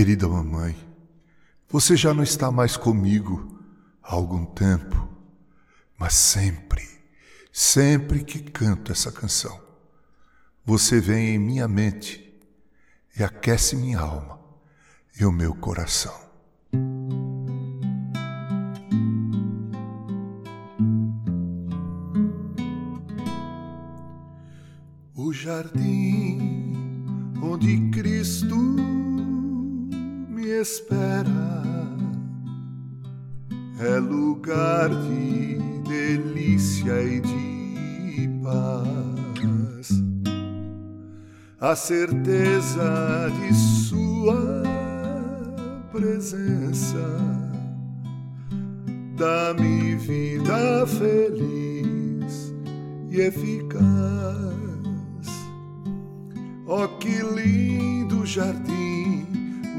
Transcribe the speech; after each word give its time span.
Querida 0.00 0.26
mamãe, 0.26 0.74
você 1.68 1.94
já 1.94 2.14
não 2.14 2.22
está 2.22 2.50
mais 2.50 2.74
comigo 2.74 3.60
há 4.02 4.14
algum 4.14 4.46
tempo, 4.46 5.06
mas 5.98 6.14
sempre, 6.14 6.88
sempre 7.52 8.24
que 8.24 8.40
canto 8.40 8.90
essa 8.92 9.12
canção, 9.12 9.60
você 10.64 11.02
vem 11.02 11.34
em 11.34 11.38
minha 11.38 11.68
mente 11.68 12.34
e 13.14 13.22
aquece 13.22 13.76
minha 13.76 14.00
alma 14.00 14.40
e 15.20 15.24
o 15.26 15.30
meu 15.30 15.54
coração. 15.54 16.18
O 25.14 25.30
jardim 25.30 26.38
onde 27.42 27.90
Cristo 27.90 28.99
me 30.40 30.48
espera 30.48 31.60
é 33.78 33.98
lugar 33.98 34.88
de 34.88 35.58
delícia 35.88 37.02
e 37.02 37.20
de 37.20 38.30
paz. 38.42 39.90
A 41.60 41.76
certeza 41.76 43.30
de 43.38 43.54
Sua 43.54 44.62
presença 45.92 47.06
dá-me 49.16 49.96
vida 49.96 50.86
feliz 50.86 52.54
e 53.10 53.20
eficaz. 53.20 53.80
Oh, 56.66 56.88
que 56.98 57.22
lindo 57.22 58.24
jardim, 58.24 59.26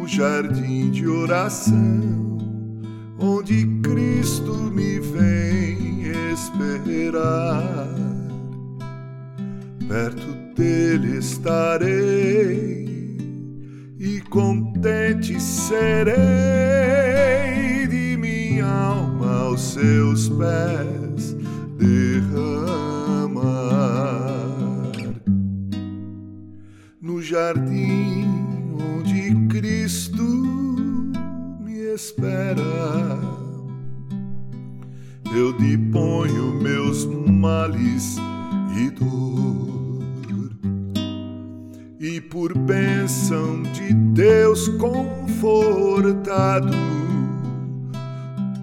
o 0.00 0.08
jardim 0.08 0.90
de 0.90 1.06
oração, 1.06 2.38
onde 3.18 3.66
Cristo 3.82 4.54
me 4.72 4.98
vem 4.98 6.04
esperar. 6.32 7.86
Perto 9.86 10.54
dele 10.54 11.18
estarei 11.18 12.88
e 13.98 14.20
contente 14.30 15.38
serei 15.38 16.16
de 17.86 18.16
minha 18.16 18.66
alma 18.66 19.40
aos 19.40 19.60
seus 19.60 20.30
pés 20.30 21.36
derramar 21.76 22.70
no 27.02 27.20
jardim 27.20 28.19
espera. 32.00 33.20
Eu 35.36 35.52
deponho 35.52 36.54
meus 36.54 37.04
males 37.04 38.16
e 38.76 38.90
dor 38.90 40.00
e 42.00 42.18
por 42.18 42.56
bênção 42.56 43.62
de 43.74 43.92
Deus 43.92 44.68
confortado, 44.68 46.72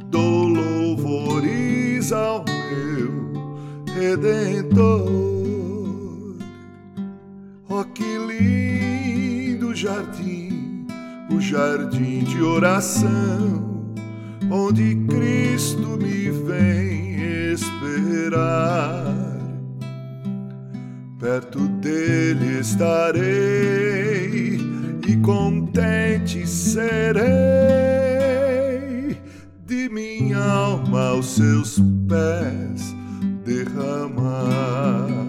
dou 0.09 0.47
louvores 0.47 2.11
ao 2.11 2.43
meu 2.43 3.85
Redentor. 3.93 5.07
Oh, 7.69 7.83
que 7.93 8.17
lindo 8.17 9.75
jardim, 9.75 10.56
o 11.37 11.41
jardim 11.41 12.23
de 12.23 12.41
oração, 12.41 13.93
onde 14.49 14.95
Cristo 15.07 15.99
me 16.01 16.31
vem 16.31 17.51
esperar 17.53 19.13
perto 21.19 21.59
dele 21.79 22.59
estarei 22.59 24.59
e 25.07 25.15
contente 25.17 26.47
serei 26.47 27.27
de 29.63 29.89
minha 29.89 30.43
alma 30.43 31.09
aos 31.09 31.35
seus 31.35 31.79
pés 32.07 32.95
derramar. 33.45 35.26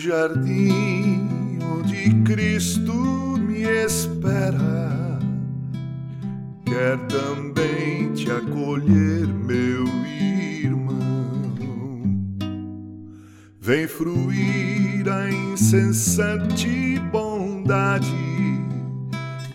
Jardim 0.00 1.58
onde 1.62 2.22
Cristo 2.24 2.94
me 3.38 3.62
espera 3.62 4.90
quer 6.64 6.96
também 7.08 8.12
te 8.14 8.30
acolher, 8.30 9.26
meu 9.26 9.84
irmão. 10.64 11.52
Vem 13.60 13.86
fruir 13.86 15.06
a 15.08 15.30
incessante 15.30 16.98
bondade 17.12 18.06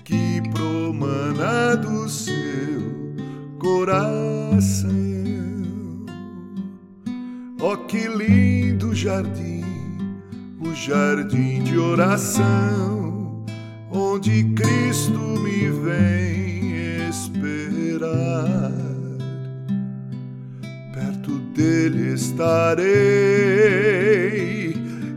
que 0.04 0.42
promana 0.54 1.76
do 1.76 2.08
seu 2.08 3.16
coração. 3.58 4.92
Oh, 7.60 7.78
que 7.88 8.08
lindo 8.08 8.94
jardim, 8.94 9.64
jardim 10.76 11.64
de 11.64 11.78
oração, 11.78 13.46
onde 13.90 14.44
Cristo 14.54 15.18
me 15.40 15.70
vem 15.72 17.08
esperar. 17.10 18.74
Perto 20.94 21.40
dele 21.56 22.14
estarei 22.14 22.86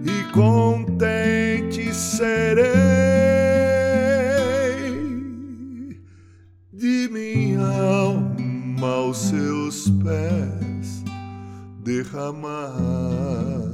e 0.05 0.33
contente 0.33 1.93
serei 1.93 2.69
de 6.73 7.09
minha 7.11 7.67
alma 7.67 8.87
aos 8.87 9.19
seus 9.19 9.91
pés 9.91 11.03
derramar. 11.83 13.68